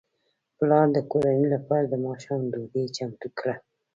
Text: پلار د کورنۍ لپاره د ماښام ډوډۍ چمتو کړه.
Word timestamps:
پلار 0.57 0.87
د 0.93 0.97
کورنۍ 1.11 1.45
لپاره 1.55 1.85
د 1.87 1.95
ماښام 2.05 2.41
ډوډۍ 2.51 2.85
چمتو 2.95 3.27
کړه. 3.39 3.55